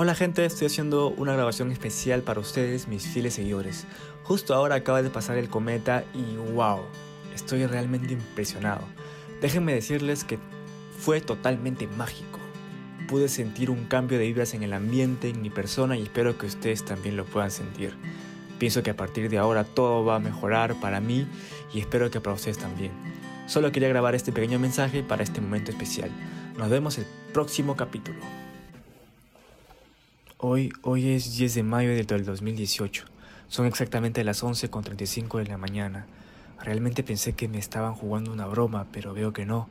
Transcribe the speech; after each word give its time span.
Hola 0.00 0.14
gente, 0.14 0.44
estoy 0.44 0.68
haciendo 0.68 1.08
una 1.08 1.32
grabación 1.32 1.72
especial 1.72 2.22
para 2.22 2.38
ustedes, 2.38 2.86
mis 2.86 3.04
fieles 3.04 3.34
seguidores. 3.34 3.84
Justo 4.22 4.54
ahora 4.54 4.76
acaba 4.76 5.02
de 5.02 5.10
pasar 5.10 5.38
el 5.38 5.48
cometa 5.48 6.04
y 6.14 6.36
wow, 6.52 6.82
estoy 7.34 7.66
realmente 7.66 8.12
impresionado. 8.12 8.82
Déjenme 9.40 9.74
decirles 9.74 10.22
que 10.22 10.38
fue 11.00 11.20
totalmente 11.20 11.88
mágico. 11.88 12.38
Pude 13.08 13.28
sentir 13.28 13.70
un 13.70 13.86
cambio 13.86 14.20
de 14.20 14.26
vibras 14.26 14.54
en 14.54 14.62
el 14.62 14.72
ambiente, 14.72 15.30
en 15.30 15.42
mi 15.42 15.50
persona 15.50 15.96
y 15.96 16.04
espero 16.04 16.38
que 16.38 16.46
ustedes 16.46 16.84
también 16.84 17.16
lo 17.16 17.24
puedan 17.24 17.50
sentir. 17.50 17.96
Pienso 18.60 18.84
que 18.84 18.90
a 18.90 18.96
partir 18.96 19.28
de 19.28 19.38
ahora 19.38 19.64
todo 19.64 20.04
va 20.04 20.14
a 20.14 20.20
mejorar 20.20 20.78
para 20.78 21.00
mí 21.00 21.26
y 21.74 21.80
espero 21.80 22.08
que 22.08 22.20
para 22.20 22.36
ustedes 22.36 22.58
también. 22.58 22.92
Solo 23.48 23.72
quería 23.72 23.88
grabar 23.88 24.14
este 24.14 24.30
pequeño 24.30 24.60
mensaje 24.60 25.02
para 25.02 25.24
este 25.24 25.40
momento 25.40 25.72
especial. 25.72 26.12
Nos 26.56 26.70
vemos 26.70 26.98
el 26.98 27.06
próximo 27.32 27.74
capítulo. 27.74 28.47
Hoy, 30.40 30.72
hoy 30.82 31.08
es 31.08 31.36
10 31.36 31.56
de 31.56 31.62
mayo 31.64 31.90
del 31.90 32.24
2018. 32.24 33.06
Son 33.48 33.66
exactamente 33.66 34.22
las 34.22 34.44
11.35 34.44 35.38
de 35.38 35.46
la 35.46 35.58
mañana. 35.58 36.06
Realmente 36.62 37.02
pensé 37.02 37.32
que 37.32 37.48
me 37.48 37.58
estaban 37.58 37.94
jugando 37.94 38.30
una 38.30 38.46
broma, 38.46 38.86
pero 38.92 39.12
veo 39.12 39.32
que 39.32 39.44
no. 39.44 39.68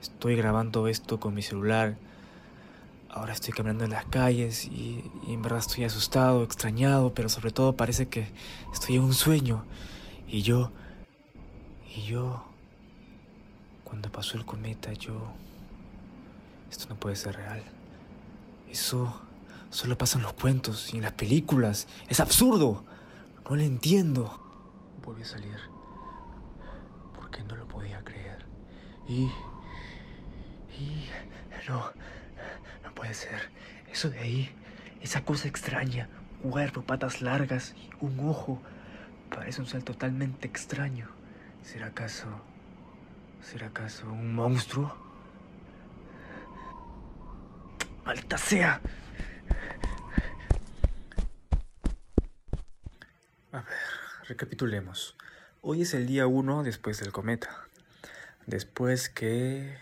Estoy 0.00 0.36
grabando 0.36 0.88
esto 0.88 1.20
con 1.20 1.34
mi 1.34 1.42
celular. 1.42 1.96
Ahora 3.10 3.34
estoy 3.34 3.52
caminando 3.52 3.84
en 3.84 3.90
las 3.90 4.06
calles 4.06 4.64
y, 4.64 5.04
y, 5.26 5.34
en 5.34 5.42
verdad 5.42 5.58
estoy 5.58 5.84
asustado, 5.84 6.44
extrañado, 6.44 7.12
pero 7.12 7.28
sobre 7.28 7.50
todo 7.50 7.76
parece 7.76 8.08
que 8.08 8.26
estoy 8.72 8.96
en 8.96 9.02
un 9.02 9.12
sueño. 9.12 9.66
Y 10.26 10.40
yo... 10.40 10.72
Y 11.94 12.04
yo... 12.06 12.46
Cuando 13.84 14.10
pasó 14.10 14.38
el 14.38 14.46
cometa, 14.46 14.94
yo... 14.94 15.30
Esto 16.70 16.86
no 16.88 16.98
puede 16.98 17.16
ser 17.16 17.36
real. 17.36 17.62
Eso 18.70 19.28
solo 19.70 19.96
pasa 19.96 20.18
en 20.18 20.24
los 20.24 20.34
cuentos 20.34 20.92
y 20.92 20.98
en 20.98 21.02
las 21.04 21.12
películas. 21.12 21.88
Es 22.08 22.20
absurdo. 22.20 22.84
No 23.48 23.56
lo 23.56 23.62
entiendo. 23.62 24.40
Volví 25.04 25.22
a 25.22 25.26
salir. 25.26 25.58
Porque 27.14 27.42
no 27.44 27.56
lo 27.56 27.66
podía 27.66 28.02
creer. 28.04 28.44
Y... 29.08 29.30
Y... 30.78 31.08
No. 31.68 31.84
No 32.84 32.94
puede 32.94 33.14
ser. 33.14 33.50
Eso 33.90 34.10
de 34.10 34.18
ahí. 34.18 34.54
Esa 35.00 35.24
cosa 35.24 35.48
extraña. 35.48 36.08
Cuerpo, 36.42 36.82
patas 36.82 37.22
largas 37.22 37.74
un 38.00 38.20
ojo. 38.20 38.60
Parece 39.30 39.60
un 39.60 39.66
ser 39.66 39.82
totalmente 39.82 40.46
extraño. 40.46 41.08
¿Será 41.62 41.86
acaso... 41.86 42.26
¿Será 43.42 43.68
acaso 43.68 44.06
un 44.10 44.34
monstruo? 44.34 44.94
¡Malta 48.04 48.36
sea! 48.38 48.80
A 53.52 53.62
ver, 53.62 53.64
recapitulemos. 54.28 55.16
Hoy 55.60 55.82
es 55.82 55.94
el 55.94 56.06
día 56.06 56.28
1 56.28 56.62
después 56.62 57.00
del 57.00 57.10
cometa. 57.10 57.66
Después 58.46 59.08
que... 59.08 59.76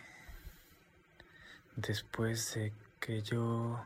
Después 1.77 2.55
de 2.55 2.73
que 2.99 3.21
yo... 3.21 3.85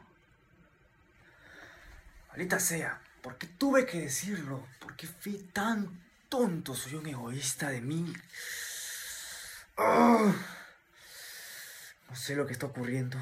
Malita 2.30 2.60
sea, 2.60 3.00
¿por 3.22 3.36
qué 3.38 3.48
tuve 3.48 3.84
que 3.84 4.02
decirlo? 4.02 4.64
¿Por 4.78 4.94
qué 4.94 5.08
fui 5.08 5.38
tan 5.52 6.00
tonto? 6.28 6.76
Soy 6.76 6.94
un 6.94 7.08
egoísta 7.08 7.70
de 7.70 7.80
mí. 7.80 8.12
Oh. 9.78 10.32
No 12.08 12.14
sé 12.14 12.36
lo 12.36 12.46
que 12.46 12.52
está 12.52 12.66
ocurriendo. 12.66 13.18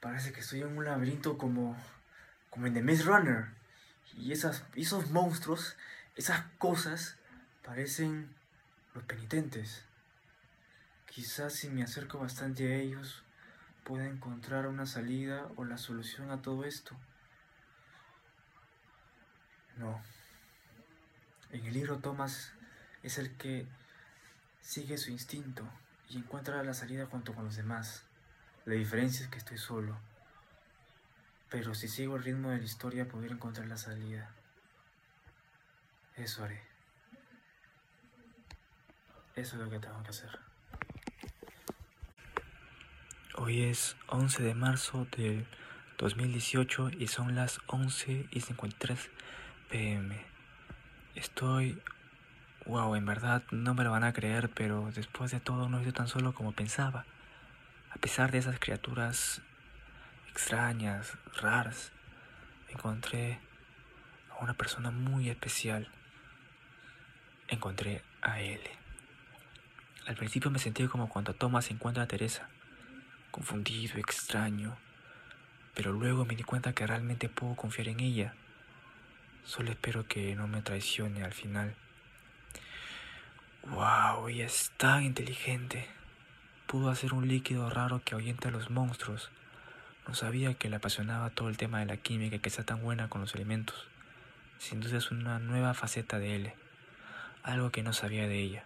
Parece 0.00 0.32
que 0.32 0.40
estoy 0.40 0.62
en 0.62 0.78
un 0.78 0.86
laberinto 0.86 1.36
como, 1.36 1.76
como 2.48 2.68
en 2.68 2.72
The 2.72 2.82
Maze 2.82 3.02
Runner. 3.02 3.63
Y 4.16 4.32
esas, 4.32 4.64
esos 4.74 5.10
monstruos, 5.10 5.76
esas 6.16 6.44
cosas, 6.58 7.16
parecen 7.64 8.28
los 8.94 9.04
penitentes. 9.04 9.82
Quizás 11.06 11.52
si 11.52 11.68
me 11.68 11.82
acerco 11.82 12.18
bastante 12.18 12.72
a 12.72 12.76
ellos, 12.76 13.22
pueda 13.84 14.06
encontrar 14.06 14.66
una 14.66 14.86
salida 14.86 15.48
o 15.56 15.64
la 15.64 15.78
solución 15.78 16.30
a 16.30 16.42
todo 16.42 16.64
esto. 16.64 16.96
No. 19.76 20.02
En 21.50 21.64
el 21.66 21.74
libro 21.74 21.98
Thomas 21.98 22.52
es 23.02 23.18
el 23.18 23.36
que 23.36 23.66
sigue 24.60 24.98
su 24.98 25.10
instinto 25.10 25.68
y 26.08 26.18
encuentra 26.18 26.62
la 26.62 26.74
salida 26.74 27.06
junto 27.06 27.34
con 27.34 27.44
los 27.44 27.56
demás. 27.56 28.04
La 28.64 28.74
diferencia 28.74 29.24
es 29.24 29.30
que 29.30 29.38
estoy 29.38 29.58
solo. 29.58 29.96
Pero 31.54 31.72
si 31.72 31.86
sigo 31.86 32.16
el 32.16 32.24
ritmo 32.24 32.50
de 32.50 32.58
la 32.58 32.64
historia, 32.64 33.06
podré 33.06 33.30
encontrar 33.30 33.68
la 33.68 33.76
salida. 33.76 34.28
Eso 36.16 36.42
haré. 36.42 36.60
Eso 39.36 39.54
es 39.54 39.62
lo 39.62 39.70
que 39.70 39.78
tengo 39.78 40.02
que 40.02 40.08
hacer. 40.08 40.36
Hoy 43.36 43.62
es 43.62 43.94
11 44.08 44.42
de 44.42 44.54
marzo 44.54 45.06
del 45.16 45.46
2018 45.98 46.90
y 46.98 47.06
son 47.06 47.36
las 47.36 47.60
11 47.68 48.26
y 48.32 48.40
53 48.40 49.10
pm. 49.70 50.20
Estoy... 51.14 51.80
Wow, 52.66 52.96
en 52.96 53.06
verdad 53.06 53.44
no 53.52 53.74
me 53.74 53.84
lo 53.84 53.92
van 53.92 54.02
a 54.02 54.12
creer, 54.12 54.50
pero 54.50 54.90
después 54.92 55.30
de 55.30 55.38
todo 55.38 55.68
no 55.68 55.78
estoy 55.78 55.92
tan 55.92 56.08
solo 56.08 56.34
como 56.34 56.50
pensaba. 56.50 57.04
A 57.92 57.98
pesar 57.98 58.32
de 58.32 58.38
esas 58.38 58.58
criaturas 58.58 59.40
extrañas, 60.34 61.16
raras, 61.40 61.92
encontré 62.68 63.38
a 64.30 64.42
una 64.42 64.54
persona 64.54 64.90
muy 64.90 65.30
especial. 65.30 65.88
Encontré 67.46 68.02
a 68.20 68.40
él. 68.40 68.60
Al 70.08 70.16
principio 70.16 70.50
me 70.50 70.58
sentí 70.58 70.88
como 70.88 71.08
cuando 71.08 71.34
Thomas 71.34 71.70
encuentra 71.70 72.02
a 72.02 72.08
Teresa, 72.08 72.48
confundido, 73.30 73.98
extraño, 73.98 74.76
pero 75.72 75.92
luego 75.92 76.24
me 76.24 76.34
di 76.34 76.42
cuenta 76.42 76.72
que 76.72 76.84
realmente 76.84 77.28
puedo 77.28 77.54
confiar 77.54 77.86
en 77.86 78.00
ella. 78.00 78.34
Solo 79.44 79.70
espero 79.70 80.08
que 80.08 80.34
no 80.34 80.48
me 80.48 80.62
traicione 80.62 81.22
al 81.22 81.32
final. 81.32 81.76
¡Wow! 83.62 84.28
Ella 84.28 84.46
es 84.46 84.72
tan 84.76 85.04
inteligente 85.04 85.88
pudo 86.66 86.90
hacer 86.90 87.14
un 87.14 87.28
líquido 87.28 87.70
raro 87.70 88.02
que 88.04 88.16
ahuyenta 88.16 88.48
a 88.48 88.50
los 88.50 88.68
monstruos. 88.68 89.30
No 90.06 90.14
sabía 90.14 90.54
que 90.54 90.68
le 90.68 90.76
apasionaba 90.76 91.30
todo 91.30 91.48
el 91.48 91.56
tema 91.56 91.80
de 91.80 91.86
la 91.86 91.96
química 91.96 92.38
que 92.38 92.48
está 92.48 92.64
tan 92.64 92.82
buena 92.82 93.08
con 93.08 93.20
los 93.20 93.34
elementos. 93.34 93.88
Sin 94.58 94.80
duda 94.80 94.98
es 94.98 95.10
una 95.10 95.38
nueva 95.38 95.74
faceta 95.74 96.18
de 96.18 96.36
él, 96.36 96.52
algo 97.42 97.70
que 97.70 97.82
no 97.82 97.92
sabía 97.92 98.28
de 98.28 98.38
ella. 98.38 98.64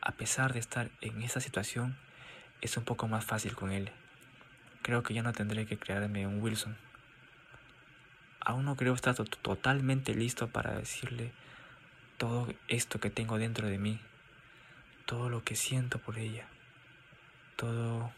A 0.00 0.12
pesar 0.12 0.52
de 0.52 0.58
estar 0.58 0.90
en 1.00 1.22
esa 1.22 1.40
situación, 1.40 1.96
es 2.60 2.76
un 2.76 2.84
poco 2.84 3.08
más 3.08 3.24
fácil 3.24 3.54
con 3.54 3.70
él. 3.70 3.90
Creo 4.82 5.02
que 5.02 5.14
ya 5.14 5.22
no 5.22 5.32
tendré 5.32 5.66
que 5.66 5.78
crearme 5.78 6.26
un 6.26 6.42
Wilson. 6.42 6.76
Aún 8.40 8.64
no 8.64 8.76
creo 8.76 8.94
estar 8.94 9.14
totalmente 9.14 10.14
listo 10.14 10.48
para 10.48 10.76
decirle 10.76 11.32
todo 12.18 12.52
esto 12.68 13.00
que 13.00 13.10
tengo 13.10 13.38
dentro 13.38 13.68
de 13.68 13.78
mí, 13.78 14.00
todo 15.06 15.28
lo 15.28 15.44
que 15.44 15.56
siento 15.56 15.98
por 15.98 16.18
ella 16.18 16.46
todo 17.60 18.10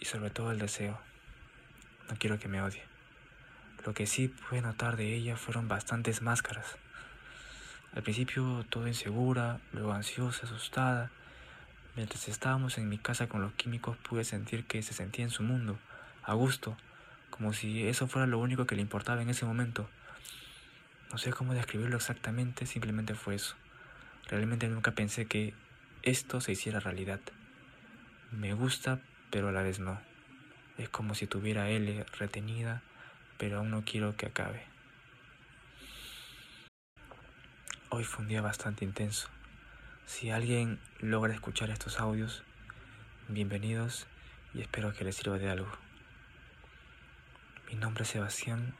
y 0.00 0.04
sobre 0.04 0.30
todo 0.30 0.50
el 0.50 0.58
deseo. 0.58 0.98
No 2.08 2.16
quiero 2.16 2.38
que 2.38 2.48
me 2.48 2.60
odie. 2.60 2.82
Lo 3.84 3.92
que 3.94 4.06
sí 4.06 4.28
pude 4.28 4.62
notar 4.62 4.96
de 4.96 5.14
ella 5.14 5.36
fueron 5.36 5.68
bastantes 5.68 6.22
máscaras. 6.22 6.76
Al 7.94 8.02
principio 8.02 8.64
todo 8.70 8.88
insegura, 8.88 9.60
luego 9.72 9.92
ansiosa, 9.92 10.46
asustada. 10.46 11.10
Mientras 11.94 12.28
estábamos 12.28 12.78
en 12.78 12.88
mi 12.88 12.98
casa 12.98 13.28
con 13.28 13.42
los 13.42 13.52
químicos 13.52 13.96
pude 13.98 14.24
sentir 14.24 14.64
que 14.64 14.82
se 14.82 14.94
sentía 14.94 15.24
en 15.24 15.30
su 15.30 15.42
mundo, 15.42 15.78
a 16.24 16.34
gusto, 16.34 16.76
como 17.30 17.52
si 17.52 17.86
eso 17.86 18.08
fuera 18.08 18.26
lo 18.26 18.38
único 18.38 18.66
que 18.66 18.74
le 18.74 18.82
importaba 18.82 19.22
en 19.22 19.30
ese 19.30 19.44
momento. 19.44 19.88
No 21.12 21.18
sé 21.18 21.32
cómo 21.32 21.54
describirlo 21.54 21.96
exactamente, 21.96 22.66
simplemente 22.66 23.14
fue 23.14 23.36
eso. 23.36 23.54
Realmente 24.28 24.66
nunca 24.68 24.92
pensé 24.92 25.26
que 25.26 25.54
esto 26.02 26.40
se 26.40 26.52
hiciera 26.52 26.80
realidad. 26.80 27.20
Me 28.32 28.54
gusta, 28.54 28.98
pero 29.34 29.48
a 29.48 29.52
la 29.52 29.64
vez 29.64 29.80
no. 29.80 30.00
Es 30.78 30.88
como 30.88 31.16
si 31.16 31.26
tuviera 31.26 31.68
L 31.68 32.06
retenida, 32.16 32.82
pero 33.36 33.58
aún 33.58 33.70
no 33.72 33.84
quiero 33.84 34.16
que 34.16 34.26
acabe. 34.26 34.64
Hoy 37.90 38.04
fue 38.04 38.22
un 38.22 38.28
día 38.28 38.42
bastante 38.42 38.84
intenso. 38.84 39.28
Si 40.06 40.30
alguien 40.30 40.78
logra 41.00 41.34
escuchar 41.34 41.70
estos 41.70 41.98
audios, 41.98 42.44
bienvenidos 43.26 44.06
y 44.54 44.60
espero 44.60 44.92
que 44.92 45.02
les 45.02 45.16
sirva 45.16 45.36
de 45.36 45.50
algo. 45.50 45.72
Mi 47.68 47.74
nombre 47.74 48.04
es 48.04 48.10
Sebastián 48.10 48.76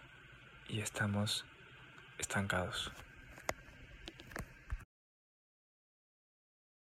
y 0.69 0.79
estamos 0.79 1.47
estancados. 2.17 2.93